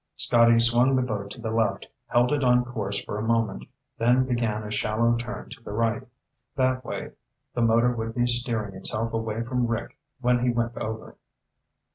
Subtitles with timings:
[0.15, 3.65] Scotty swung the boat to the left, held it on course for a moment,
[3.99, 6.01] then began a shallow turn to the right.
[6.55, 7.11] That way,
[7.53, 11.17] the motor would be steering itself away from Rick when he went over.